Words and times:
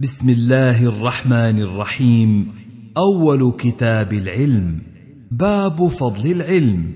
بسم 0.00 0.30
الله 0.30 0.86
الرحمن 0.86 1.58
الرحيم. 1.58 2.52
أول 2.96 3.52
كتاب 3.58 4.12
العلم. 4.12 4.82
باب 5.30 5.88
فضل 5.88 6.32
العلم. 6.32 6.94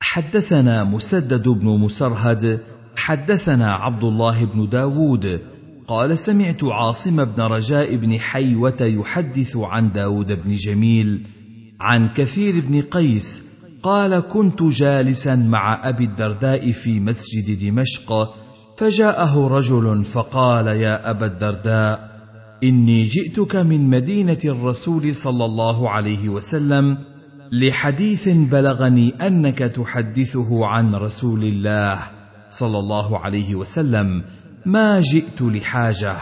حدثنا 0.00 0.84
مسدد 0.84 1.48
بن 1.48 1.66
مسرهد. 1.66 2.60
حدثنا 2.96 3.72
عبد 3.72 4.04
الله 4.04 4.44
بن 4.44 4.68
داود. 4.68 5.40
قال 5.88 6.18
سمعت 6.18 6.64
عاصم 6.64 7.24
بن 7.24 7.42
رجاء 7.42 7.96
بن 7.96 8.18
حيوة 8.18 8.82
يحدث 8.82 9.56
عن 9.56 9.92
داود 9.92 10.44
بن 10.44 10.54
جميل. 10.54 11.22
عن 11.80 12.08
كثير 12.08 12.60
بن 12.60 12.82
قيس. 12.82 13.42
قال 13.82 14.20
كنت 14.20 14.62
جالسا 14.62 15.36
مع 15.36 15.88
أبي 15.88 16.04
الدرداء 16.04 16.72
في 16.72 17.00
مسجد 17.00 17.64
دمشق. 17.64 18.34
فجاءه 18.80 19.48
رجل 19.48 20.04
فقال 20.04 20.66
يا 20.66 21.10
أبا 21.10 21.26
الدرداء 21.26 22.10
إني 22.64 23.04
جئتك 23.04 23.56
من 23.56 23.90
مدينة 23.90 24.38
الرسول 24.44 25.14
صلى 25.14 25.44
الله 25.44 25.90
عليه 25.90 26.28
وسلم 26.28 26.98
لحديث 27.52 28.28
بلغني 28.28 29.14
أنك 29.26 29.58
تحدثه 29.58 30.66
عن 30.66 30.94
رسول 30.94 31.44
الله 31.44 31.98
صلى 32.48 32.78
الله 32.78 33.18
عليه 33.18 33.54
وسلم 33.54 34.24
ما 34.66 35.00
جئت 35.00 35.42
لحاجة. 35.42 36.16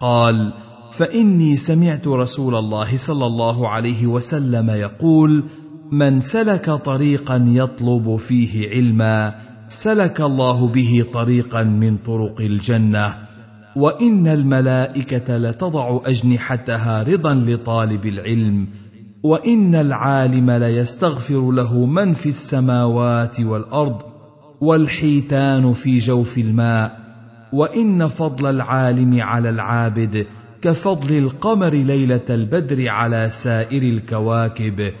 قال 0.00 0.52
فإني 0.92 1.56
سمعت 1.56 2.08
رسول 2.08 2.54
الله 2.54 2.96
صلى 2.96 3.26
الله 3.26 3.68
عليه 3.68 4.06
وسلم 4.06 4.70
يقول 4.70 5.44
من 5.92 6.20
سلك 6.20 6.70
طريقا 6.70 7.44
يطلب 7.48 8.16
فيه 8.16 8.70
علما 8.70 9.48
سلك 9.68 10.20
الله 10.20 10.68
به 10.68 11.04
طريقا 11.12 11.62
من 11.62 11.96
طرق 12.06 12.40
الجنة 12.40 13.14
وإن 13.76 14.28
الملائكة 14.28 15.36
لتضع 15.36 16.00
أجنحتها 16.04 17.02
رضا 17.02 17.34
لطالب 17.34 18.06
العلم 18.06 18.66
وإن 19.22 19.74
العالم 19.74 20.50
ليستغفر 20.50 21.50
له 21.50 21.86
من 21.86 22.12
في 22.12 22.28
السماوات 22.28 23.40
والأرض 23.40 24.02
والحيتان 24.60 25.72
في 25.72 25.98
جوف 25.98 26.38
الماء 26.38 27.00
وإن 27.52 28.08
فضل 28.08 28.50
العالم 28.50 29.20
على 29.22 29.50
العابد 29.50 30.26
كفضل 30.62 31.18
القمر 31.18 31.74
ليلة 31.74 32.20
البدر 32.30 32.88
على 32.88 33.28
سائر 33.30 33.82
الكواكب 33.82 34.92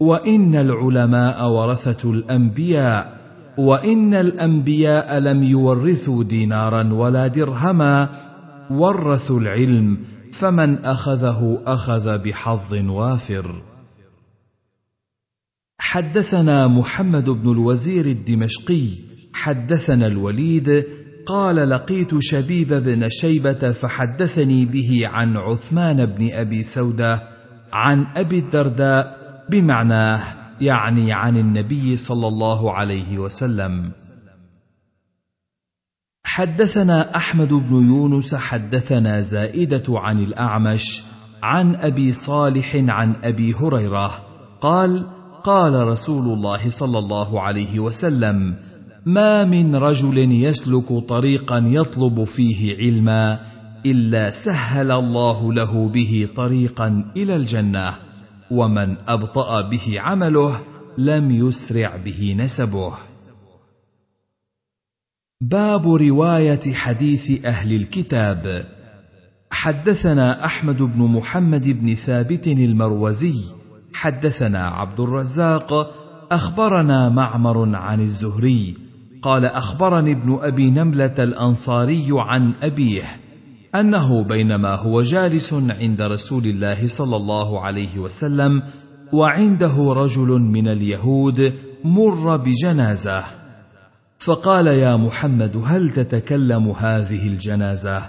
وإن 0.00 0.54
العلماء 0.54 1.48
ورثة 1.50 2.10
الأنبياء 2.10 3.13
وإن 3.58 4.14
الأنبياء 4.14 5.18
لم 5.18 5.42
يورثوا 5.42 6.24
دينارا 6.24 6.92
ولا 6.92 7.26
درهما 7.26 8.08
ورثوا 8.70 9.40
العلم 9.40 9.98
فمن 10.32 10.84
أخذه 10.84 11.62
أخذ 11.66 12.18
بحظ 12.18 12.74
وافر. 12.74 13.62
حدثنا 15.78 16.66
محمد 16.68 17.30
بن 17.30 17.52
الوزير 17.52 18.06
الدمشقي 18.06 18.88
حدثنا 19.32 20.06
الوليد 20.06 20.84
قال 21.26 21.70
لقيت 21.70 22.10
شبيب 22.18 22.74
بن 22.74 23.08
شيبة 23.10 23.72
فحدثني 23.72 24.64
به 24.64 25.00
عن 25.04 25.36
عثمان 25.36 26.06
بن 26.06 26.32
أبي 26.32 26.62
سودة 26.62 27.22
عن 27.72 28.06
أبي 28.16 28.38
الدرداء 28.38 29.18
بمعناه 29.50 30.43
يعني 30.60 31.12
عن 31.12 31.36
النبي 31.36 31.96
صلى 31.96 32.26
الله 32.28 32.72
عليه 32.72 33.18
وسلم. 33.18 33.92
حدثنا 36.24 37.16
أحمد 37.16 37.48
بن 37.48 37.74
يونس 37.74 38.34
حدثنا 38.34 39.20
زائدة 39.20 39.84
عن 39.88 40.20
الأعمش 40.20 41.02
عن 41.42 41.74
أبي 41.74 42.12
صالح 42.12 42.76
عن 42.76 43.16
أبي 43.24 43.54
هريرة 43.54 44.10
قال 44.60 45.06
قال 45.44 45.88
رسول 45.88 46.32
الله 46.32 46.70
صلى 46.70 46.98
الله 46.98 47.40
عليه 47.40 47.80
وسلم 47.80 48.54
ما 49.06 49.44
من 49.44 49.76
رجل 49.76 50.18
يسلك 50.18 50.92
طريقا 51.08 51.58
يطلب 51.58 52.24
فيه 52.24 52.76
علما 52.76 53.40
إلا 53.86 54.30
سهل 54.30 54.90
الله 54.90 55.52
له 55.52 55.88
به 55.88 56.28
طريقا 56.36 57.12
إلى 57.16 57.36
الجنة. 57.36 57.94
ومن 58.54 58.96
أبطأ 59.08 59.60
به 59.60 60.00
عمله 60.00 60.60
لم 60.98 61.30
يسرع 61.30 61.96
به 61.96 62.36
نسبه. 62.38 62.92
باب 65.40 65.92
رواية 65.92 66.72
حديث 66.72 67.44
أهل 67.46 67.76
الكتاب. 67.76 68.66
حدثنا 69.50 70.44
أحمد 70.44 70.82
بن 70.82 71.02
محمد 71.02 71.68
بن 71.68 71.94
ثابت 71.94 72.46
المروزي. 72.46 73.40
حدثنا 73.94 74.62
عبد 74.62 75.00
الرزاق. 75.00 75.94
أخبرنا 76.32 77.08
معمر 77.08 77.76
عن 77.76 78.00
الزهري. 78.00 78.76
قال 79.22 79.44
أخبرني 79.44 80.12
ابن 80.12 80.38
أبي 80.42 80.70
نملة 80.70 81.14
الأنصاري 81.18 82.06
عن 82.10 82.54
أبيه. 82.62 83.23
أنه 83.74 84.24
بينما 84.24 84.74
هو 84.74 85.02
جالس 85.02 85.52
عند 85.52 86.02
رسول 86.02 86.44
الله 86.44 86.88
صلى 86.88 87.16
الله 87.16 87.60
عليه 87.60 87.98
وسلم 87.98 88.62
وعنده 89.12 89.92
رجل 89.92 90.28
من 90.28 90.68
اليهود 90.68 91.52
مر 91.84 92.36
بجنازة. 92.36 93.24
فقال 94.18 94.66
يا 94.66 94.96
محمد 94.96 95.62
هل 95.66 95.90
تتكلم 95.90 96.70
هذه 96.70 97.26
الجنازة؟ 97.26 98.02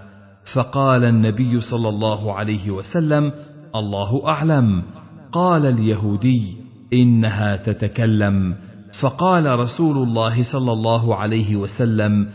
فقال 0.45 1.03
النبي 1.03 1.61
صلى 1.61 1.89
الله 1.89 2.33
عليه 2.33 2.71
وسلم 2.71 3.31
الله 3.75 4.27
أعلم. 4.27 4.83
قال 5.31 5.65
اليهودي 5.65 6.57
إنها 6.93 7.55
تتكلم. 7.55 8.55
فقال 8.93 9.59
رسول 9.59 10.07
الله 10.07 10.43
صلى 10.43 10.71
الله 10.71 11.15
عليه 11.15 11.55
وسلم 11.55 12.27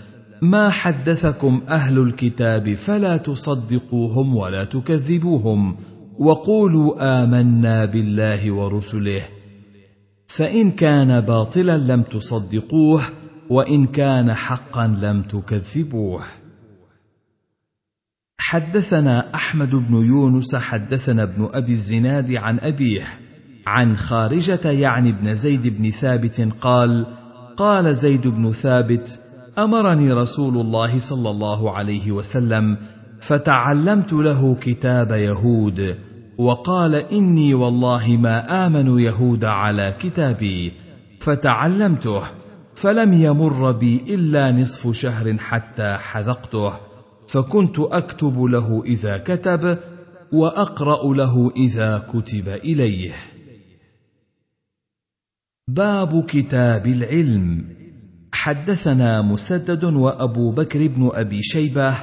ما 0.42 0.70
حدثكم 0.70 1.62
أهل 1.68 1.98
الكتاب 1.98 2.74
فلا 2.74 3.16
تصدقوهم 3.16 4.36
ولا 4.36 4.64
تكذبوهم 4.64 5.76
وقولوا 6.18 7.22
آمنا 7.22 7.84
بالله 7.84 8.52
ورسله. 8.52 9.22
فإن 10.26 10.70
كان 10.70 11.20
باطلا 11.20 11.76
لم 11.76 12.02
تصدقوه 12.02 13.02
وإن 13.50 13.84
كان 13.86 14.34
حقا 14.34 14.86
لم 14.86 15.22
تكذبوه. 15.22 16.24
حدثنا 18.38 19.34
أحمد 19.34 19.70
بن 19.70 19.94
يونس 19.94 20.56
حدثنا 20.56 21.22
ابن 21.22 21.48
أبي 21.54 21.72
الزناد 21.72 22.32
عن 22.32 22.58
أبيه 22.60 23.06
عن 23.66 23.96
خارجة 23.96 24.70
يعني 24.70 25.10
ابن 25.10 25.34
زيد 25.34 25.66
بن 25.78 25.90
ثابت 25.90 26.48
قال 26.60 27.06
قال 27.56 27.96
زيد 27.96 28.28
بن 28.28 28.52
ثابت 28.52 29.20
أمرني 29.64 30.12
رسول 30.12 30.56
الله 30.56 30.98
صلى 30.98 31.30
الله 31.30 31.70
عليه 31.70 32.12
وسلم 32.12 32.76
فتعلمت 33.20 34.12
له 34.12 34.54
كتاب 34.54 35.10
يهود 35.12 35.98
وقال 36.38 36.94
إني 36.94 37.54
والله 37.54 38.16
ما 38.16 38.66
آمن 38.66 38.98
يهود 38.98 39.44
على 39.44 39.96
كتابي 40.00 40.72
فتعلمته 41.20 42.22
فلم 42.74 43.12
يمر 43.12 43.72
بي 43.72 44.04
إلا 44.08 44.52
نصف 44.52 44.90
شهر 44.96 45.36
حتى 45.38 45.96
حذقته 45.98 46.72
فكنت 47.28 47.78
أكتب 47.78 48.42
له 48.42 48.82
إذا 48.86 49.18
كتب 49.18 49.78
وأقرأ 50.32 51.14
له 51.14 51.52
إذا 51.56 51.98
كتب 51.98 52.48
إليه. 52.48 53.12
باب 55.68 56.24
كتاب 56.24 56.86
العلم. 56.86 57.79
حدثنا 58.40 59.22
مسدد 59.22 59.84
وأبو 59.84 60.50
بكر 60.50 60.86
بن 60.86 61.10
أبي 61.14 61.42
شيبة 61.42 61.94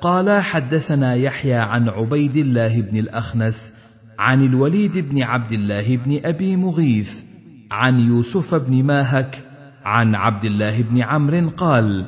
قالا 0.00 0.40
حدثنا 0.40 1.14
يحيى 1.14 1.54
عن 1.54 1.88
عبيد 1.88 2.36
الله 2.36 2.80
بن 2.80 2.98
الأخنس 2.98 3.72
عن 4.18 4.46
الوليد 4.46 4.98
بن 4.98 5.22
عبد 5.22 5.52
الله 5.52 5.96
بن 5.96 6.20
أبي 6.24 6.56
مغيث 6.56 7.22
عن 7.70 8.00
يوسف 8.00 8.54
بن 8.54 8.84
ماهك 8.84 9.44
عن 9.84 10.14
عبد 10.14 10.44
الله 10.44 10.82
بن 10.82 11.02
عمرو 11.02 11.48
قال 11.48 12.06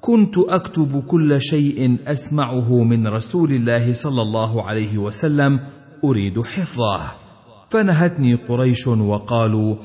كنت 0.00 0.38
أكتب 0.38 1.04
كل 1.06 1.42
شيء 1.42 1.96
أسمعه 2.06 2.84
من 2.84 3.06
رسول 3.06 3.52
الله 3.52 3.92
صلى 3.92 4.22
الله 4.22 4.66
عليه 4.66 4.98
وسلم 4.98 5.60
أريد 6.04 6.42
حفظه. 6.42 7.00
فنهتني 7.70 8.34
قريش 8.34 8.86
وقالوا 8.86 9.76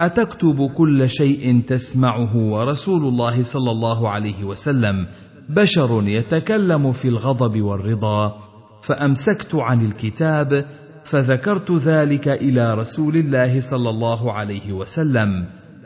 أتكتب 0.00 0.70
كل 0.74 1.10
شيء 1.10 1.62
تسمعه 1.68 2.36
ورسول 2.36 3.02
الله 3.02 3.42
صلى 3.42 3.70
الله 3.70 4.08
عليه 4.08 4.44
وسلم 4.44 5.06
بشر 5.48 6.02
يتكلم 6.06 6.92
في 6.92 7.08
الغضب 7.08 7.60
والرضا 7.62 8.38
فأمسكت 8.82 9.54
عن 9.54 9.86
الكتاب 9.86 10.66
فذكرت 11.04 11.70
ذلك 11.72 12.28
إلى 12.28 12.74
رسول 12.74 13.16
الله 13.16 13.60
صلى 13.60 13.90
الله 13.90 14.32
عليه 14.32 14.72
وسلم 14.72 15.44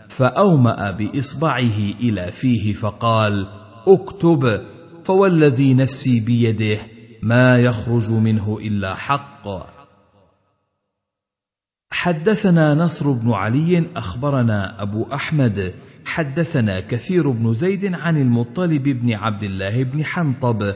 فأومأ 0.08 0.96
بإصبعه 0.98 1.78
إلى 2.00 2.30
فيه 2.30 2.72
فقال 2.72 3.48
اكتب 3.88 4.60
فوالذي 5.04 5.74
نفسي 5.74 6.20
بيده 6.20 6.78
ما 7.22 7.58
يخرج 7.58 8.10
منه 8.10 8.58
إلا 8.62 8.94
حق. 8.94 9.79
حدثنا 12.00 12.74
نصر 12.74 13.12
بن 13.12 13.32
علي 13.32 13.84
أخبرنا 13.96 14.82
أبو 14.82 15.06
أحمد. 15.12 15.74
حدثنا 16.04 16.80
كثير 16.80 17.30
بن 17.30 17.54
زيد 17.54 17.94
عن 17.94 18.16
المطلب 18.16 18.82
بن 18.82 19.12
عبد 19.12 19.44
الله 19.44 19.84
بن 19.84 20.04
حنطب. 20.04 20.74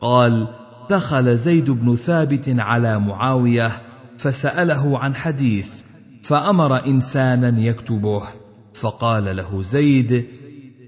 قال 0.00 0.48
دخل 0.90 1.36
زيد 1.36 1.70
بن 1.70 1.96
ثابت 1.96 2.54
على 2.58 2.98
معاوية 2.98 3.72
فسأله 4.18 4.98
عن 4.98 5.14
حديث 5.14 5.82
فأمر 6.22 6.86
إنسانا 6.86 7.60
يكتبه. 7.60 8.22
فقال 8.74 9.36
له 9.36 9.62
زيد 9.62 10.26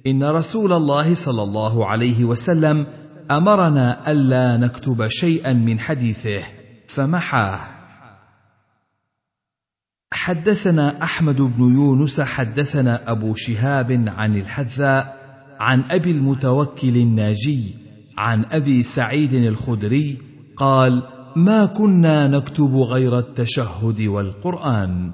إن 0.07 0.25
رسول 0.25 0.73
الله 0.73 1.15
صلى 1.15 1.43
الله 1.43 1.87
عليه 1.87 2.25
وسلم 2.25 2.87
أمرنا 3.31 4.13
ألا 4.13 4.57
نكتب 4.57 5.09
شيئا 5.09 5.53
من 5.53 5.79
حديثه 5.81 6.43
فمحاه. 6.89 7.78
حدثنا 10.13 11.03
أحمد 11.03 11.37
بن 11.37 11.63
يونس 11.63 12.21
حدثنا 12.21 13.11
أبو 13.11 13.35
شهاب 13.35 14.05
عن 14.07 14.37
الحذاء 14.37 15.19
عن 15.61 15.85
أبي 15.91 16.11
المتوكل 16.11 16.97
الناجي 16.97 17.75
عن 18.19 18.45
أبي 18.45 18.83
سعيد 18.83 19.33
الخدري 19.35 20.19
قال 20.57 21.03
ما 21.37 21.67
كنا 21.67 22.27
نكتب 22.29 22.77
غير 22.77 23.19
التشهد 23.19 24.01
والقرآن. 24.01 25.13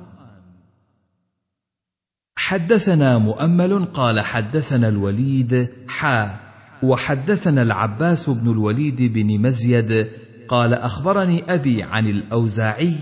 حدثنا 2.36 3.18
مؤمل 3.18 3.84
قال 3.84 4.20
حدثنا 4.20 4.88
الوليد 4.88 5.68
حا 5.88 6.40
وحدثنا 6.82 7.62
العباس 7.62 8.30
بن 8.30 8.50
الوليد 8.50 9.12
بن 9.12 9.40
مزيد 9.42 10.06
قال 10.48 10.74
أخبرني 10.74 11.54
أبي 11.54 11.82
عن 11.82 12.06
الأوزاعي 12.06 12.94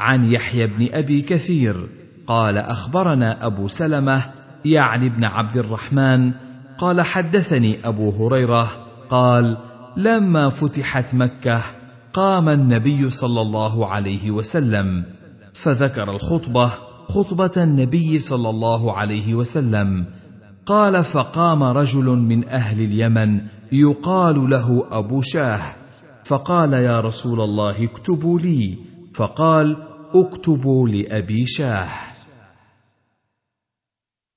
عن 0.00 0.24
يحيى 0.24 0.66
بن 0.66 0.88
أبي 0.92 1.22
كثير 1.22 1.88
قال 2.26 2.58
أخبرنا 2.58 3.46
أبو 3.46 3.68
سلمة 3.68 4.22
يعني 4.64 5.06
ابن 5.06 5.24
عبد 5.24 5.56
الرحمن 5.56 6.32
قال 6.78 7.00
حدثني 7.00 7.78
أبو 7.84 8.10
هريرة 8.10 8.86
قال 9.10 9.56
لما 9.96 10.48
فتحت 10.48 11.14
مكة 11.14 11.62
قام 12.12 12.48
النبي 12.48 13.10
صلى 13.10 13.40
الله 13.40 13.86
عليه 13.86 14.30
وسلم 14.30 15.04
فذكر 15.54 16.10
الخطبة 16.10 16.72
خطبة 17.08 17.50
النبي 17.56 18.18
صلى 18.18 18.50
الله 18.50 18.92
عليه 18.96 19.34
وسلم 19.34 20.04
قال 20.66 21.04
فقام 21.04 21.62
رجل 21.62 22.04
من 22.04 22.48
أهل 22.48 22.80
اليمن 22.80 23.40
يقال 23.72 24.50
له 24.50 24.86
أبو 24.90 25.22
شاه 25.22 25.60
فقال 26.24 26.72
يا 26.72 27.00
رسول 27.00 27.40
الله 27.40 27.84
اكتبوا 27.84 28.40
لي 28.40 28.78
فقال 29.14 29.89
اكتبوا 30.14 30.88
لأبي 30.88 31.46
شاه. 31.46 31.88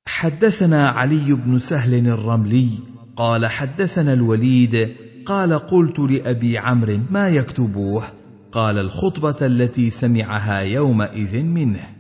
حدثنا 0.08 0.90
علي 0.90 1.34
بن 1.34 1.60
سهل 1.60 2.08
الرملي 2.08 2.70
قال 3.16 3.46
حدثنا 3.48 4.14
الوليد 4.14 4.96
قال 5.26 5.54
قلت 5.54 6.00
لأبي 6.00 6.58
عمرو 6.58 7.00
ما 7.12 7.30
يكتبوه؟ 7.30 8.04
قال 8.52 8.78
الخطبة 8.78 9.46
التي 9.46 9.90
سمعها 9.90 10.60
يومئذ 10.60 11.44
منه. 11.44 11.96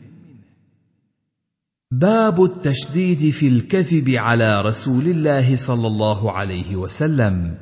باب 1.91 2.43
التشديد 2.43 3.29
في 3.29 3.47
الكذب 3.47 4.09
على 4.09 4.61
رسول 4.61 5.05
الله 5.05 5.55
صلى 5.55 5.87
الله 5.87 6.31
عليه 6.31 6.75
وسلم. 6.75 7.55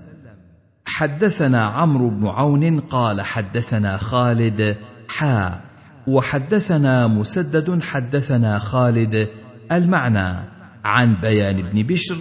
حدثنا 0.85 1.61
عمرو 1.61 2.09
بن 2.09 2.27
عون 2.27 2.79
قال 2.79 3.21
حدثنا 3.21 3.97
خالد 3.97 4.77
حا 5.07 5.70
وحدثنا 6.07 7.07
مسدد 7.07 7.83
حدثنا 7.83 8.59
خالد 8.59 9.27
المعنى 9.71 10.49
عن 10.85 11.15
بيان 11.21 11.61
بن 11.61 11.83
بشر 11.83 12.15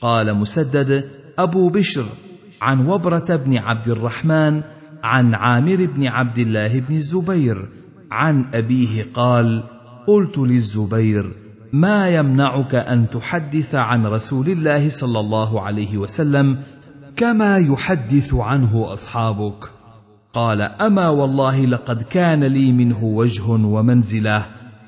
قال 0.00 0.34
مسدد 0.34 1.04
أبو 1.38 1.68
بشر 1.68 2.06
عن 2.62 2.86
وبرة 2.86 3.36
بن 3.36 3.56
عبد 3.56 3.88
الرحمن 3.88 4.62
عن 5.02 5.34
عامر 5.34 5.86
بن 5.86 6.06
عبد 6.06 6.38
الله 6.38 6.80
بن 6.80 6.96
الزبير 6.96 7.68
عن 8.10 8.44
أبيه 8.54 9.06
قال 9.14 9.62
قلت 10.06 10.38
للزبير 10.38 11.32
ما 11.72 12.08
يمنعك 12.08 12.74
أن 12.74 13.10
تحدث 13.10 13.74
عن 13.74 14.06
رسول 14.06 14.48
الله 14.48 14.90
صلى 14.90 15.20
الله 15.20 15.60
عليه 15.60 15.98
وسلم 15.98 16.58
كما 17.16 17.58
يحدث 17.58 18.34
عنه 18.34 18.92
أصحابك؟ 18.92 19.64
قال 20.32 20.60
أما 20.60 21.08
والله 21.08 21.66
لقد 21.66 22.02
كان 22.02 22.44
لي 22.44 22.72
منه 22.72 23.04
وجه 23.04 23.50
ومنزلة 23.50 24.46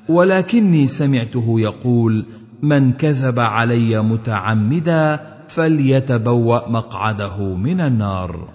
ولكني 0.09 0.87
سمعته 0.87 1.59
يقول 1.59 2.25
من 2.61 2.93
كذب 2.93 3.39
علي 3.39 4.01
متعمدا 4.01 5.35
فليتبوأ 5.47 6.69
مقعده 6.69 7.55
من 7.55 7.81
النار. 7.81 8.49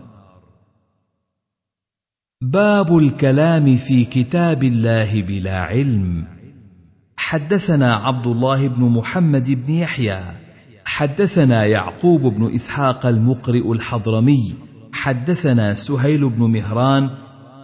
باب 2.43 2.99
الكلام 2.99 3.77
في 3.77 4.05
كتاب 4.05 4.65
الله 4.65 5.23
بلا 5.23 5.63
علم. 5.63 6.27
حدثنا 7.17 7.95
عبد 7.95 8.27
الله 8.27 8.69
بن 8.69 8.83
محمد 8.85 9.51
بن 9.51 9.73
يحيى 9.73 10.21
حدثنا 10.85 11.65
يعقوب 11.65 12.21
بن 12.21 12.55
إسحاق 12.55 13.07
المقرئ 13.07 13.73
الحضرمي 13.73 14.55
حدثنا 15.01 15.75
سهيل 15.75 16.29
بن 16.29 16.43
مهران 16.43 17.11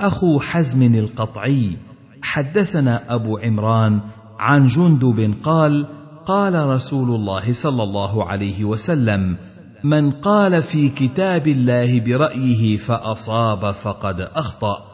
أخو 0.01 0.41
حزم 0.41 0.95
القطعي. 0.95 1.77
حدثنا 2.23 3.15
أبو 3.15 3.39
عمران 3.39 4.01
عن 4.39 4.67
جندب 4.67 5.35
قال 5.43 5.87
قال 6.27 6.67
رسول 6.67 7.15
الله 7.15 7.53
صلى 7.53 7.83
الله 7.83 8.29
عليه 8.29 8.65
وسلم 8.65 9.37
من 9.85 10.11
قال 10.11 10.63
في 10.63 10.89
كتاب 10.89 11.47
الله 11.47 12.01
برأيه 12.01 12.77
فأصاب 12.77 13.73
فقد 13.73 14.21
أخطأ. 14.21 14.87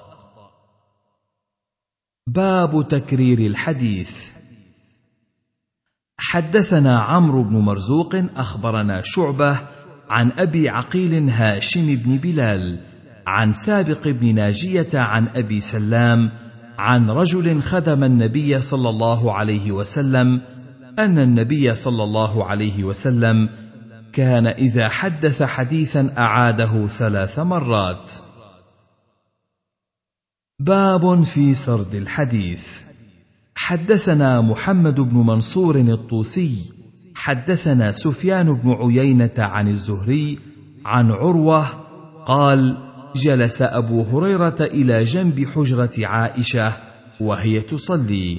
باب 2.27 2.89
تكرير 2.89 3.39
الحديث. 3.39 4.27
حدثنا 6.19 7.01
عمرو 7.01 7.45
بن 7.45 7.57
مرزوق 7.57 8.15
أخبرنا 8.37 9.03
شعبة 9.05 9.59
عن 10.13 10.33
أبي 10.39 10.69
عقيل 10.69 11.31
هاشم 11.31 11.97
بن 11.97 12.17
بلال 12.17 12.79
عن 13.27 13.53
سابق 13.53 14.09
بن 14.09 14.35
ناجية 14.35 14.89
عن 14.95 15.27
أبي 15.37 15.61
سلام 15.61 16.31
عن 16.79 17.11
رجل 17.11 17.63
خدم 17.63 18.05
النبي 18.05 18.61
صلى 18.61 18.89
الله 18.89 19.33
عليه 19.33 19.73
وسلم 19.73 20.41
أن 20.99 21.19
النبي 21.19 21.75
صلى 21.75 22.05
الله 22.05 22.45
عليه 22.45 22.85
وسلم 22.85 23.49
كان 24.13 24.47
إذا 24.47 24.89
حدث 24.89 25.43
حديثا 25.43 26.15
أعاده 26.19 26.87
ثلاث 26.87 27.39
مرات. 27.39 28.13
باب 30.59 31.23
في 31.23 31.55
سرد 31.55 31.95
الحديث. 31.95 32.81
حدثنا 33.55 34.41
محمد 34.41 35.01
بن 35.01 35.17
منصور 35.17 35.77
الطوسي 35.77 36.82
حدثنا 37.23 37.93
سفيان 37.93 38.55
بن 38.55 38.71
عيينة 38.73 39.31
عن 39.39 39.69
الزهري 39.69 40.39
عن 40.85 41.11
عروة 41.11 41.67
قال 42.27 42.77
جلس 43.17 43.63
أبو 43.63 44.03
هريرة 44.03 44.57
إلى 44.61 45.05
جنب 45.05 45.47
حجرة 45.55 45.91
عائشة 45.99 46.73
وهي 47.21 47.61
تصلي 47.61 48.39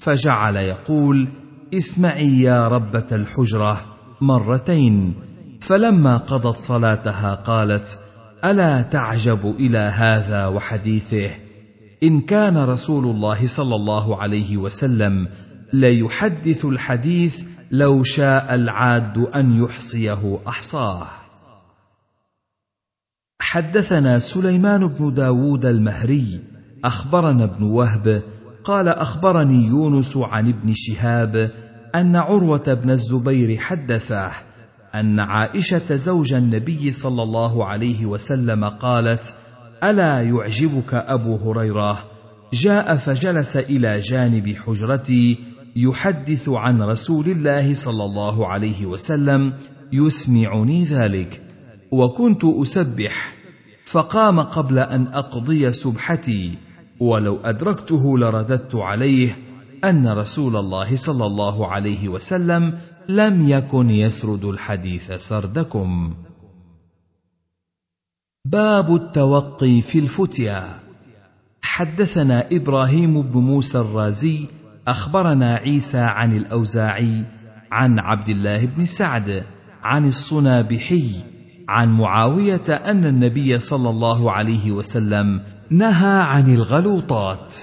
فجعل 0.00 0.56
يقول 0.56 1.28
اسمعي 1.74 2.40
يا 2.40 2.68
ربة 2.68 3.06
الحجرة 3.12 3.80
مرتين 4.20 5.14
فلما 5.60 6.16
قضت 6.16 6.56
صلاتها 6.56 7.34
قالت 7.34 7.98
ألا 8.44 8.82
تعجب 8.82 9.54
إلى 9.58 9.78
هذا 9.78 10.46
وحديثه؟ 10.46 11.30
إن 12.02 12.20
كان 12.20 12.56
رسول 12.58 13.04
الله 13.04 13.46
صلى 13.46 13.74
الله 13.74 14.22
عليه 14.22 14.56
وسلم 14.56 15.28
ليحدث 15.72 16.64
الحديث 16.64 17.51
لو 17.72 18.02
شاء 18.02 18.54
العاد 18.54 19.18
أن 19.18 19.62
يحصيه 19.64 20.38
أحصاه. 20.46 21.06
حدثنا 23.40 24.18
سليمان 24.18 24.86
بن 24.86 25.14
داود 25.14 25.66
المهري 25.66 26.40
أخبرنا 26.84 27.44
ابن 27.44 27.64
وهب 27.64 28.22
قال 28.64 28.88
أخبرني 28.88 29.66
يونس 29.66 30.16
عن 30.16 30.48
ابن 30.48 30.72
شهاب 30.74 31.50
أن 31.94 32.16
عروة 32.16 32.74
بن 32.74 32.90
الزبير 32.90 33.58
حدثه 33.58 34.32
أن 34.94 35.20
عائشة 35.20 35.96
زوج 35.96 36.32
النبي 36.32 36.92
صلى 36.92 37.22
الله 37.22 37.64
عليه 37.64 38.06
وسلم 38.06 38.64
قالت 38.64 39.34
ألا 39.82 40.22
يعجبك 40.22 40.94
أبو 40.94 41.36
هريرة؟ 41.36 42.04
جاء 42.52 42.96
فجلس 42.96 43.56
إلى 43.56 44.00
جانب 44.00 44.56
حجرتي 44.66 45.51
يحدث 45.76 46.48
عن 46.48 46.82
رسول 46.82 47.26
الله 47.26 47.74
صلى 47.74 48.04
الله 48.04 48.46
عليه 48.46 48.86
وسلم 48.86 49.52
يسمعني 49.92 50.84
ذلك 50.84 51.42
وكنت 51.90 52.44
أسبح 52.44 53.34
فقام 53.84 54.40
قبل 54.40 54.78
أن 54.78 55.06
أقضي 55.06 55.72
سبحتي 55.72 56.58
ولو 57.00 57.40
أدركته 57.44 58.18
لرددت 58.18 58.74
عليه 58.74 59.36
أن 59.84 60.08
رسول 60.08 60.56
الله 60.56 60.96
صلى 60.96 61.26
الله 61.26 61.66
عليه 61.66 62.08
وسلم 62.08 62.78
لم 63.08 63.48
يكن 63.48 63.90
يسرد 63.90 64.44
الحديث 64.44 65.12
سردكم. 65.12 66.14
باب 68.44 68.94
التوقي 68.94 69.82
في 69.82 69.98
الفتيا. 69.98 70.78
حدثنا 71.62 72.48
إبراهيم 72.52 73.22
بن 73.22 73.40
موسى 73.40 73.78
الرازي 73.78 74.46
أخبرنا 74.88 75.54
عيسى 75.54 75.98
عن 75.98 76.36
الأوزاعي 76.36 77.24
عن 77.72 77.98
عبد 77.98 78.28
الله 78.28 78.66
بن 78.66 78.84
سعد 78.84 79.42
عن 79.82 80.04
الصنابحي 80.04 81.10
عن 81.68 81.88
معاوية 81.88 82.68
أن 82.68 83.04
النبي 83.04 83.58
صلى 83.58 83.90
الله 83.90 84.32
عليه 84.32 84.72
وسلم 84.72 85.40
نهى 85.70 86.22
عن 86.22 86.54
الغلوطات. 86.54 87.56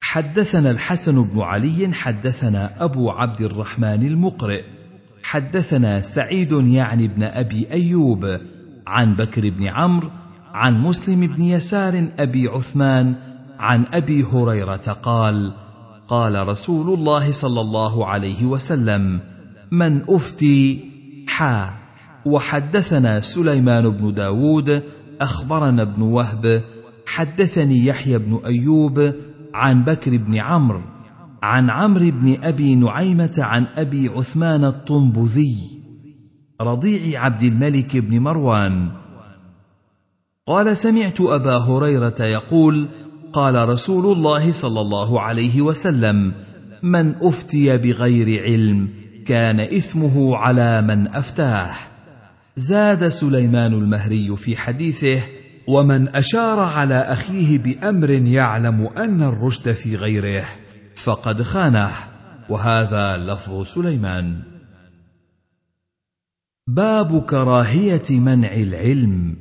حدثنا 0.00 0.70
الحسن 0.70 1.22
بن 1.22 1.40
علي 1.40 1.94
حدثنا 1.94 2.84
أبو 2.84 3.10
عبد 3.10 3.40
الرحمن 3.40 4.06
المقرئ 4.06 4.64
حدثنا 5.22 6.00
سعيد 6.00 6.52
يعني 6.52 7.08
بن 7.08 7.22
أبي 7.22 7.70
أيوب 7.72 8.40
عن 8.86 9.14
بكر 9.14 9.50
بن 9.50 9.66
عمرو 9.66 10.10
عن 10.54 10.80
مسلم 10.80 11.26
بن 11.26 11.42
يسار 11.42 12.08
أبي 12.18 12.48
عثمان 12.48 13.29
عن 13.60 13.86
أبي 13.92 14.24
هريرة 14.24 14.96
قال 15.02 15.52
قال 16.08 16.48
رسول 16.48 16.98
الله 16.98 17.32
صلى 17.32 17.60
الله 17.60 18.06
عليه 18.06 18.44
وسلم 18.44 19.20
من 19.70 20.02
أفتي 20.08 20.90
حا 21.28 21.70
وحدثنا 22.26 23.20
سليمان 23.20 23.88
بن 23.88 24.14
داود 24.14 24.82
أخبرنا 25.20 25.82
ابن 25.82 26.02
وهب 26.02 26.62
حدثني 27.06 27.86
يحيى 27.86 28.18
بن 28.18 28.40
أيوب 28.46 29.14
عن 29.54 29.84
بكر 29.84 30.16
بن 30.16 30.36
عمرو 30.36 30.82
عن 31.42 31.70
عمرو 31.70 32.10
بن 32.10 32.36
أبي 32.42 32.74
نعيمة 32.74 33.34
عن 33.38 33.66
أبي 33.76 34.08
عثمان 34.08 34.64
الطنبذي 34.64 35.80
رضيع 36.60 37.24
عبد 37.24 37.42
الملك 37.42 37.96
بن 37.96 38.20
مروان. 38.20 38.90
قال 40.46 40.76
سمعت 40.76 41.20
أبا 41.20 41.56
هريرة 41.56 42.22
يقول 42.24 42.88
قال 43.32 43.68
رسول 43.68 44.16
الله 44.16 44.52
صلى 44.52 44.80
الله 44.80 45.20
عليه 45.20 45.60
وسلم 45.60 46.32
من 46.82 47.14
أفتي 47.22 47.76
بغير 47.76 48.42
علم 48.42 48.88
كان 49.26 49.60
إثمه 49.60 50.36
على 50.36 50.82
من 50.82 51.08
أفتاه. 51.08 51.70
زاد 52.56 53.08
سليمان 53.08 53.72
المهري 53.72 54.36
في 54.36 54.56
حديثه 54.56 55.22
ومن 55.68 56.16
أشار 56.16 56.60
على 56.60 56.94
أخيه 56.94 57.58
بأمر 57.58 58.10
يعلم 58.10 58.86
أن 58.86 59.22
الرشد 59.22 59.72
في 59.72 59.96
غيره 59.96 60.44
فقد 60.96 61.42
خانه. 61.42 61.90
وهذا 62.48 63.16
لفظ 63.16 63.62
سليمان. 63.62 64.42
باب 66.66 67.22
كراهية 67.22 68.10
منع 68.10 68.52
العلم. 68.52 69.36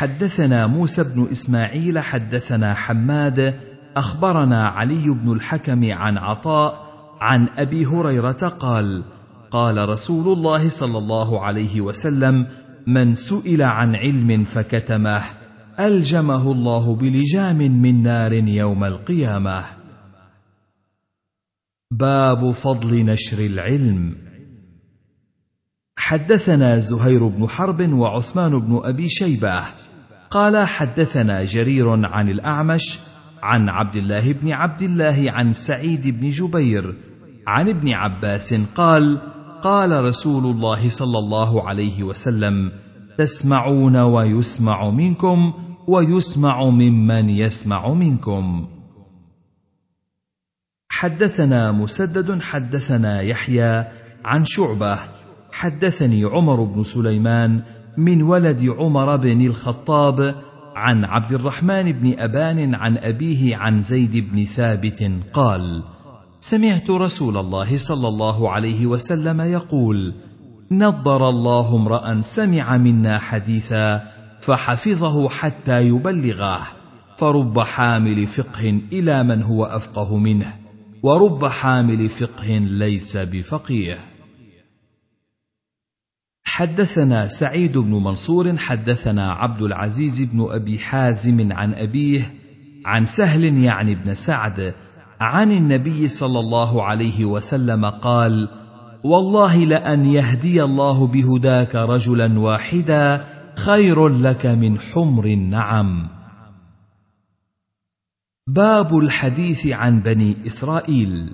حدثنا 0.00 0.66
موسى 0.66 1.04
بن 1.04 1.28
إسماعيل 1.32 1.98
حدثنا 1.98 2.74
حماد 2.74 3.54
أخبرنا 3.96 4.66
علي 4.66 5.08
بن 5.08 5.32
الحكم 5.32 5.92
عن 5.92 6.18
عطاء 6.18 6.86
عن 7.20 7.48
أبي 7.56 7.86
هريرة 7.86 8.48
قال 8.60 9.04
قال 9.50 9.88
رسول 9.88 10.38
الله 10.38 10.68
صلى 10.68 10.98
الله 10.98 11.44
عليه 11.44 11.80
وسلم 11.80 12.46
من 12.86 13.14
سئل 13.14 13.62
عن 13.62 13.94
علم 13.94 14.44
فكتمه 14.44 15.22
ألجمه 15.80 16.52
الله 16.52 16.96
بلجام 16.96 17.56
من 17.56 18.02
نار 18.02 18.32
يوم 18.32 18.84
القيامة. 18.84 19.64
باب 21.90 22.50
فضل 22.50 23.04
نشر 23.04 23.38
العلم. 23.38 24.16
حدثنا 25.96 26.78
زهير 26.78 27.28
بن 27.28 27.48
حرب 27.48 27.92
وعثمان 27.92 28.60
بن 28.60 28.80
أبي 28.84 29.08
شيبة. 29.08 29.89
قال 30.30 30.66
حدثنا 30.66 31.44
جرير 31.44 32.06
عن 32.06 32.28
الأعمش 32.28 32.98
عن 33.42 33.68
عبد 33.68 33.96
الله 33.96 34.32
بن 34.32 34.52
عبد 34.52 34.82
الله 34.82 35.24
عن 35.26 35.52
سعيد 35.52 36.20
بن 36.20 36.30
جبير 36.30 36.94
عن 37.46 37.68
ابن 37.68 37.92
عباس 37.92 38.54
قال 38.54 39.18
قال 39.62 40.04
رسول 40.04 40.44
الله 40.44 40.88
صلى 40.88 41.18
الله 41.18 41.68
عليه 41.68 42.02
وسلم 42.02 42.72
تسمعون 43.18 43.96
ويسمع 43.96 44.90
منكم 44.90 45.52
ويسمع 45.86 46.64
ممن 46.64 47.30
يسمع 47.30 47.92
منكم. 47.92 48.68
حدثنا 50.88 51.72
مسدد 51.72 52.42
حدثنا 52.42 53.20
يحيى 53.20 53.84
عن 54.24 54.44
شعبة. 54.44 54.98
حدثني 55.52 56.24
عمر 56.24 56.64
بن 56.64 56.82
سليمان 56.82 57.62
من 57.96 58.22
ولد 58.22 58.74
عمر 58.78 59.16
بن 59.16 59.46
الخطاب 59.46 60.34
عن 60.76 61.04
عبد 61.04 61.32
الرحمن 61.32 61.92
بن 61.92 62.14
أبان 62.18 62.74
عن 62.74 62.98
أبيه 62.98 63.56
عن 63.56 63.82
زيد 63.82 64.32
بن 64.32 64.44
ثابت 64.44 65.10
قال 65.32 65.82
سمعت 66.40 66.90
رسول 66.90 67.36
الله 67.36 67.78
صلى 67.78 68.08
الله 68.08 68.50
عليه 68.50 68.86
وسلم 68.86 69.40
يقول 69.40 70.14
نضر 70.70 71.28
الله 71.28 71.76
امرأ 71.76 72.20
سمع 72.20 72.76
منا 72.76 73.18
حديثا 73.18 74.02
فحفظه 74.40 75.28
حتى 75.28 75.82
يبلغه 75.82 76.60
فرب 77.18 77.60
حامل 77.60 78.26
فقه 78.26 78.80
إلى 78.92 79.24
من 79.24 79.42
هو 79.42 79.64
أفقه 79.64 80.16
منه 80.16 80.54
ورب 81.02 81.44
حامل 81.44 82.08
فقه 82.08 82.58
ليس 82.58 83.16
بفقيه. 83.16 83.98
حدثنا 86.52 87.26
سعيد 87.26 87.78
بن 87.78 87.90
منصور 87.90 88.56
حدثنا 88.56 89.32
عبد 89.32 89.62
العزيز 89.62 90.22
بن 90.22 90.46
أبي 90.50 90.78
حازم 90.78 91.52
عن 91.52 91.74
أبيه 91.74 92.34
عن 92.86 93.04
سهل 93.04 93.44
يعني 93.44 93.94
بن 93.94 94.14
سعد 94.14 94.74
عن 95.20 95.52
النبي 95.52 96.08
صلى 96.08 96.40
الله 96.40 96.84
عليه 96.84 97.24
وسلم 97.24 97.84
قال 97.84 98.48
والله 99.04 99.64
لأن 99.64 100.04
يهدي 100.04 100.62
الله 100.62 101.06
بهداك 101.06 101.74
رجلا 101.74 102.38
واحدا 102.38 103.24
خير 103.56 104.08
لك 104.08 104.46
من 104.46 104.78
حمر 104.78 105.24
النعم. 105.24 106.08
باب 108.46 108.98
الحديث 108.98 109.66
عن 109.66 110.00
بني 110.00 110.36
إسرائيل. 110.46 111.32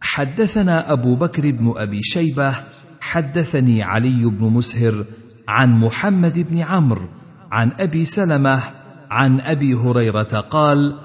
حدثنا 0.00 0.92
أبو 0.92 1.14
بكر 1.14 1.50
بن 1.50 1.72
أبي 1.76 2.02
شيبة 2.02 2.54
حدثني 3.02 3.82
علي 3.82 4.24
بن 4.24 4.44
مسهر 4.44 5.04
عن 5.48 5.78
محمد 5.78 6.38
بن 6.38 6.58
عمرو 6.58 7.08
عن 7.52 7.72
أبي 7.80 8.04
سلمة 8.04 8.62
عن 9.10 9.40
أبي 9.40 9.74
هريرة 9.74 10.40
قال 10.40 10.98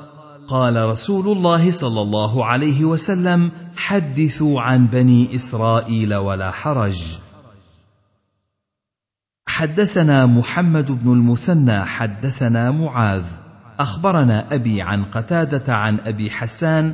قال 0.48 0.86
رسول 0.90 1.38
الله 1.38 1.72
صلى 1.72 2.02
الله 2.02 2.46
عليه 2.46 2.86
وسلم 2.86 3.52
حدثوا 3.76 4.62
عن 4.62 4.88
بني 4.88 5.36
إسرائيل 5.36 6.16
ولا 6.16 6.52
حرج. 6.52 7.18
حدثنا 9.48 10.26
محمد 10.26 10.92
بن 10.92 11.12
المثنى 11.12 11.86
حدثنا 11.86 12.72
معاذ. 12.72 13.26
أخبرنا 13.80 14.54
أبي 14.54 14.82
عن 14.82 15.06
قتادة 15.06 15.74
عن 15.74 16.00
أبي 16.00 16.32
حسان 16.32 16.94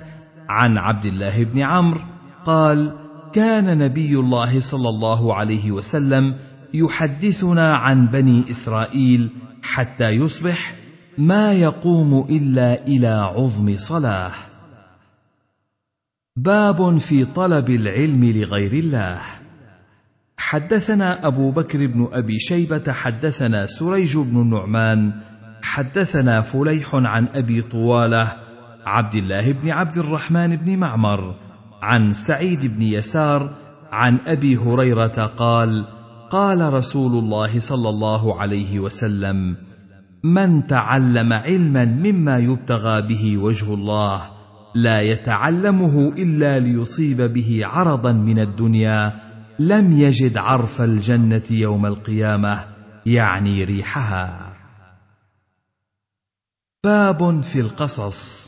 عن 0.49 0.77
عبد 0.77 1.05
الله 1.05 1.43
بن 1.43 1.59
عمرو 1.59 2.01
قال 2.45 3.02
كان 3.33 3.77
نبي 3.77 4.15
الله 4.15 4.59
صلى 4.59 4.89
الله 4.89 5.35
عليه 5.35 5.71
وسلم 5.71 6.35
يحدثنا 6.73 7.75
عن 7.75 8.07
بني 8.07 8.51
إسرائيل 8.51 9.29
حتى 9.63 10.09
يصبح 10.09 10.73
ما 11.17 11.53
يقوم 11.53 12.27
إلا 12.29 12.87
إلى 12.87 13.07
عظم 13.07 13.77
صلاة. 13.77 14.31
باب 16.35 16.97
في 16.97 17.25
طلب 17.25 17.69
العلم 17.69 18.25
لغير 18.25 18.73
الله. 18.73 19.21
حدثنا 20.37 21.27
أبو 21.27 21.51
بكر 21.51 21.87
بن 21.87 22.07
أبي 22.11 22.39
شيبة 22.39 22.91
حدثنا 22.91 23.65
سريج 23.65 24.17
بن 24.17 24.41
النعمان 24.41 25.13
حدثنا 25.61 26.41
فليح 26.41 26.95
عن 26.95 27.27
أبي 27.35 27.61
طوالة 27.61 28.37
عبد 28.85 29.15
الله 29.15 29.51
بن 29.51 29.69
عبد 29.69 29.97
الرحمن 29.97 30.55
بن 30.55 30.77
معمر 30.77 31.35
عن 31.83 32.13
سعيد 32.13 32.65
بن 32.65 32.81
يسار 32.81 33.53
عن 33.91 34.19
أبي 34.27 34.57
هريرة 34.57 35.25
قال 35.37 35.85
قال 36.31 36.73
رسول 36.73 37.11
الله 37.23 37.59
صلى 37.59 37.89
الله 37.89 38.39
عليه 38.41 38.79
وسلم 38.79 39.55
من 40.23 40.67
تعلم 40.67 41.33
علما 41.33 41.85
مما 41.85 42.37
يبتغى 42.37 43.01
به 43.01 43.37
وجه 43.37 43.73
الله 43.73 44.21
لا 44.75 45.01
يتعلمه 45.01 46.13
إلا 46.17 46.59
ليصيب 46.59 47.21
به 47.21 47.61
عرضا 47.63 48.11
من 48.11 48.39
الدنيا 48.39 49.19
لم 49.59 49.91
يجد 49.91 50.37
عرف 50.37 50.81
الجنة 50.81 51.43
يوم 51.51 51.85
القيامة 51.85 52.65
يعني 53.05 53.63
ريحها. 53.63 54.53
باب 56.83 57.43
في 57.43 57.59
القصص. 57.59 58.42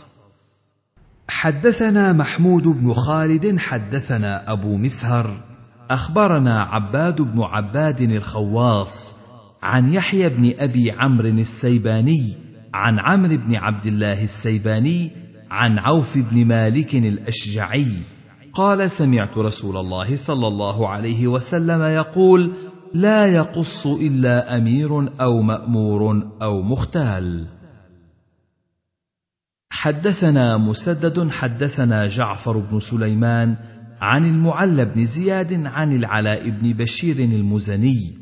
حدثنا 1.27 2.13
محمود 2.13 2.63
بن 2.63 2.94
خالد 2.94 3.60
حدثنا 3.60 4.51
أبو 4.51 4.77
مسهر 4.77 5.38
أخبرنا 5.89 6.62
عباد 6.62 7.22
بن 7.22 7.41
عباد 7.41 8.01
الخواص 8.01 9.13
عن 9.63 9.94
يحيى 9.94 10.29
بن 10.29 10.53
أبي 10.60 10.91
عمرو 10.91 11.27
السيباني 11.27 12.34
عن 12.74 13.00
عمرو 13.00 13.38
بن 13.38 13.55
عبد 13.55 13.86
الله 13.86 14.24
السيباني 14.24 15.12
عن 15.51 15.79
عوف 15.79 16.17
بن 16.17 16.46
مالك 16.46 16.96
الأشجعي. 16.96 17.88
قال 18.53 18.91
سمعت 18.91 19.38
رسول 19.38 19.77
الله 19.77 20.15
صلى 20.15 20.48
الله 20.48 20.89
عليه 20.89 21.27
وسلم 21.27 21.82
يقول 21.82 22.53
لا 22.94 23.25
يقص 23.25 23.88
إلا 23.88 24.58
أمير 24.58 25.22
أو 25.22 25.41
مأمور 25.41 26.27
أو 26.41 26.62
مختال. 26.62 27.48
حدثنا 29.86 30.58
مسدد 30.58 31.30
حدثنا 31.30 32.08
جعفر 32.08 32.58
بن 32.58 32.80
سليمان 32.80 33.56
عن 34.01 34.25
المعلى 34.25 34.86
بن 34.86 35.06
زياد 35.06 35.65
عن 35.65 35.96
العلاء 35.96 36.50
بن 36.50 36.74
بشير 36.74 37.20
المزني 37.20 38.13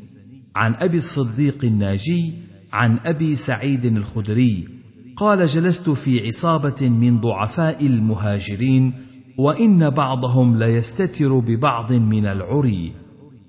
عن 0.56 0.74
أبي 0.74 0.96
الصديق 0.96 1.64
الناجي 1.64 2.32
عن 2.72 2.98
أبي 3.04 3.36
سعيد 3.36 3.84
الخدري 3.84 4.68
قال 5.16 5.46
جلست 5.46 5.90
في 5.90 6.28
عصابة 6.28 6.88
من 6.88 7.20
ضعفاء 7.20 7.86
المهاجرين 7.86 8.92
وإن 9.38 9.90
بعضهم 9.90 10.58
ليستتر 10.58 11.38
ببعض 11.38 11.92
من 11.92 12.26
العري 12.26 12.92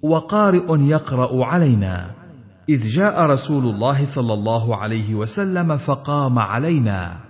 وقارئ 0.02 0.82
يقرأ 0.82 1.46
علينا. 1.46 2.12
إذ 2.70 2.88
جاء 2.88 3.22
رسول 3.22 3.76
الله 3.76 4.06
صلى 4.06 4.34
الله 4.34 4.76
عليه 4.76 5.16
وسلم 5.16 5.78
فقام 5.78 6.40
علينا. 6.40 7.26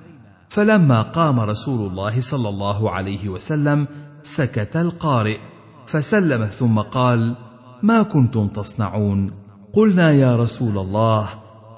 فلما 0.49 1.01
قام 1.01 1.39
رسول 1.39 1.91
الله 1.91 2.21
صلى 2.21 2.49
الله 2.49 2.91
عليه 2.91 3.29
وسلم 3.29 3.87
سكت 4.23 4.77
القارئ 4.77 5.37
فسلم 5.85 6.45
ثم 6.45 6.79
قال 6.79 7.35
ما 7.83 8.03
كنتم 8.03 8.47
تصنعون؟ 8.47 9.31
قلنا 9.73 10.11
يا 10.11 10.35
رسول 10.35 10.77
الله 10.77 11.29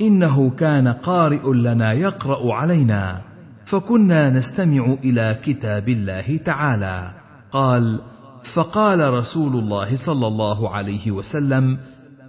إنه 0.02 0.50
كان 0.50 0.88
قارئ 0.88 1.54
لنا 1.54 1.94
يقرأ 1.94 2.54
علينا 2.54 3.22
فكنا 3.66 4.30
نستمع 4.30 4.96
إلى 5.04 5.40
كتاب 5.44 5.90
الله 5.90 6.38
تعالى. 6.38 7.14
قال 7.52 8.02
فقال 8.44 9.14
رسول 9.14 9.56
الله 9.56 9.96
صلى 9.96 10.28
الله 10.28 10.76
عليه 10.76 11.12
وسلم 11.12 11.78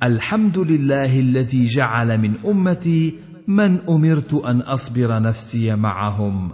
الحمد 0.02 0.58
لله 0.58 1.20
الذي 1.20 1.66
جعل 1.66 2.18
من 2.18 2.34
أمتي 2.46 3.14
من 3.48 3.88
أمرت 3.88 4.34
أن 4.34 4.60
أصبر 4.60 5.22
نفسي 5.22 5.76
معهم؟ 5.76 6.50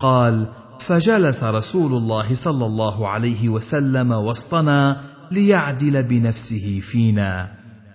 قال 0.00 0.46
فجلس 0.80 1.44
رسول 1.44 1.94
الله 1.94 2.34
صلى 2.34 2.66
الله 2.66 3.08
عليه 3.08 3.48
وسلم 3.48 4.12
وسطنا 4.12 5.00
ليعدل 5.30 6.02
بنفسه 6.02 6.80
فينا 6.80 7.52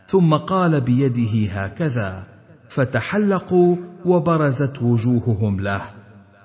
ثم 0.07 0.33
قال 0.33 0.81
بيده 0.81 1.51
هكذا 1.51 2.27
فتحلقوا 2.69 3.75
وبرزت 4.05 4.81
وجوههم 4.81 5.59
له. 5.59 5.81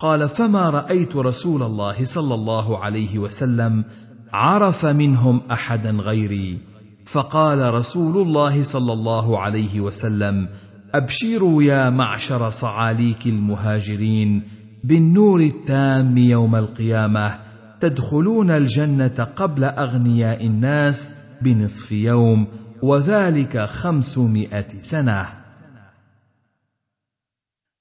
قال 0.00 0.28
فما 0.28 0.70
رأيت 0.70 1.16
رسول 1.16 1.62
الله 1.62 2.04
صلى 2.04 2.34
الله 2.34 2.78
عليه 2.78 3.18
وسلم 3.18 3.84
عرف 4.32 4.86
منهم 4.86 5.42
أحدا 5.50 5.90
غيري؟ 5.90 6.58
فقال 7.06 7.74
رسول 7.74 8.26
الله 8.26 8.62
صلى 8.62 8.92
الله 8.92 9.38
عليه 9.38 9.80
وسلم 9.80 10.48
ابشروا 10.94 11.62
يا 11.62 11.90
معشر 11.90 12.50
صعاليك 12.50 13.26
المهاجرين 13.26 14.42
بالنور 14.84 15.40
التام 15.40 16.18
يوم 16.18 16.56
القيامة 16.56 17.38
تدخلون 17.80 18.50
الجنة 18.50 19.26
قبل 19.36 19.64
أغنياء 19.64 20.46
الناس 20.46 21.10
بنصف 21.42 21.92
يوم 21.92 22.46
وذلك 22.82 23.64
خمسمائة 23.64 24.68
سنة. 24.80 25.28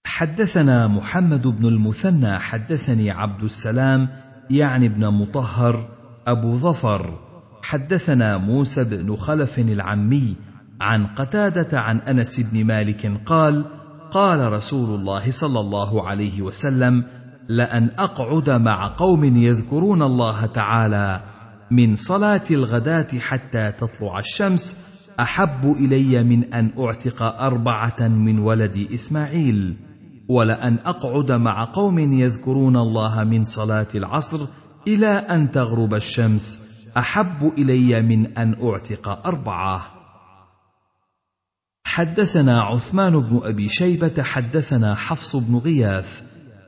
حدثنا 0.06 0.88
محمد 0.88 1.48
بن 1.48 1.66
المثنى 1.68 2.40
حدثني 2.40 3.12
عبد 3.12 3.44
السلام 3.44 4.10
يعني 4.50 4.86
ابن 4.86 5.08
مطهر 5.08 5.90
أبو 6.28 6.56
ظفر. 6.56 7.20
حدثنا 7.64 8.38
موسى 8.38 8.84
بن 8.84 9.16
خلف 9.16 9.60
العمي 9.60 10.36
عن 10.82 11.08
قتادة 11.08 11.80
عن 11.80 12.00
أنس 12.00 12.40
بن 12.40 12.66
مالك 12.66 13.12
قال 13.26 13.66
قال 14.12 14.52
رسول 14.52 15.00
الله 15.00 15.32
صلى 15.32 15.60
الله 15.60 16.08
عليه 16.08 16.42
وسلم 16.42 17.04
لأن 17.48 17.90
أقعد 18.00 18.50
مع 18.50 18.96
قوم 18.98 19.24
يذكرون 19.24 20.02
الله 20.02 20.46
تعالى 20.46 21.24
من 21.72 21.96
صلاة 21.96 22.42
الغداة 22.52 23.20
حتى 23.20 23.72
تطلع 23.72 24.20
الشمس 24.20 24.78
أحب 25.20 25.76
إلي 25.80 26.24
من 26.24 26.54
أن 26.54 26.72
أعتق 26.80 27.42
أربعة 27.42 28.08
من 28.08 28.40
ولد 28.40 28.88
إسماعيل 28.94 29.78
ولأن 30.30 30.80
أقعد 30.86 31.32
مع 31.32 31.64
قوم 31.64 32.00
يذكرون 32.00 32.78
الله 32.78 33.24
من 33.24 33.46
صلاة 33.46 33.88
العصر 33.96 34.40
إلى 34.88 35.08
أن 35.08 35.52
تغرب 35.52 35.94
الشمس 35.94 36.60
أحب 36.98 37.54
إلي 37.58 38.02
من 38.02 38.38
أن 38.38 38.56
أعتق 38.64 39.28
أربعة. 39.28 40.01
حدثنا 41.92 42.62
عثمان 42.62 43.20
بن 43.20 43.40
أبي 43.44 43.70
شيبة 43.70 44.24
حدثنا 44.24 44.96
حفص 44.96 45.36
بن 45.36 45.58
غياث 45.58 46.22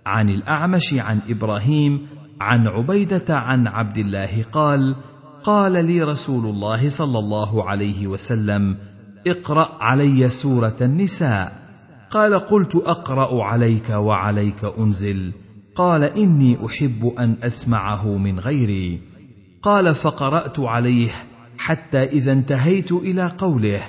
عن 0.05 0.29
الأعمش 0.29 0.93
عن 0.93 1.19
إبراهيم 1.29 2.07
عن 2.41 2.67
عبيدة 2.67 3.25
عن 3.29 3.67
عبد 3.67 3.97
الله 3.97 4.43
قال 4.51 4.95
قال 5.43 5.85
لي 5.85 6.01
رسول 6.01 6.45
الله 6.45 6.89
صلى 6.89 7.19
الله 7.19 7.69
عليه 7.69 8.07
وسلم 8.07 8.77
اقرأ 9.27 9.83
علي 9.83 10.29
سورة 10.29 10.75
النساء. 10.81 11.51
قال 12.11 12.39
قلت 12.39 12.75
أقرأ 12.75 13.43
عليك 13.43 13.89
وعليك 13.89 14.65
أنزل. 14.77 15.31
قال 15.75 16.03
إني 16.03 16.57
أحب 16.65 17.13
أن 17.19 17.37
أسمعه 17.43 18.17
من 18.17 18.39
غيري. 18.39 19.01
قال 19.61 19.95
فقرأت 19.95 20.59
عليه 20.59 21.09
حتى 21.57 22.03
إذا 22.03 22.31
انتهيت 22.31 22.91
إلى 22.91 23.27
قوله. 23.27 23.81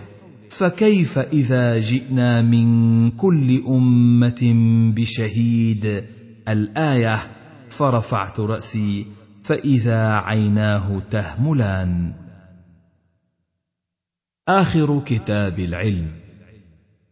فكيف 0.58 1.18
إذا 1.18 1.78
جئنا 1.78 2.42
من 2.42 3.10
كل 3.10 3.62
أمة 3.68 4.52
بشهيد؟ 4.96 6.04
الآية 6.48 7.20
فرفعت 7.70 8.40
رأسي 8.40 9.06
فإذا 9.44 10.12
عيناه 10.14 11.02
تهملان. 11.10 12.12
آخر 14.48 15.00
كتاب 15.06 15.58
العلم. 15.58 16.23